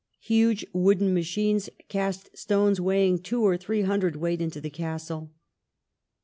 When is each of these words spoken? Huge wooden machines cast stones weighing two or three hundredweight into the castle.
Huge 0.23 0.65
wooden 0.73 1.13
machines 1.13 1.69
cast 1.87 2.35
stones 2.35 2.81
weighing 2.81 3.19
two 3.19 3.43
or 3.45 3.55
three 3.55 3.83
hundredweight 3.83 4.41
into 4.41 4.59
the 4.59 4.71
castle. 4.71 5.29